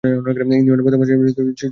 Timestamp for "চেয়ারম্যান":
1.07-1.29